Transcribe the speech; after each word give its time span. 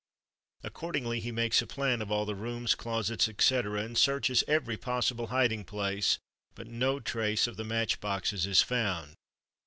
Accordingly 0.63 1.19
he 1.19 1.31
makes 1.31 1.61
a 1.61 1.67
plan 1.67 2.01
of 2.01 2.11
all 2.11 2.25
the 2.25 2.33
rooms, 2.33 2.73
closets, 2.73 3.27
etc., 3.27 3.83
and 3.83 3.95
searches 3.95 4.43
every 4.47 4.75
possible 4.75 5.27
hiding 5.27 5.63
place, 5.63 6.17
but 6.55 6.65
no 6.65 6.99
trace 6.99 7.45
of 7.45 7.55
the 7.55 7.63
Match 7.63 7.99
boxes 7.99 8.47
is 8.47 8.63
found. 8.63 9.13